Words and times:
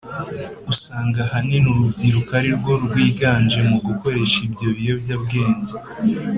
usanga 0.71 1.17
ahanini 1.27 1.67
urubyiruko 1.71 2.31
ari 2.39 2.49
rwo 2.57 2.73
rwiganje 2.85 3.59
mu 3.69 3.77
gukoresha 3.87 4.37
ibyo 4.47 4.67
biyobyabwenge. 4.77 5.73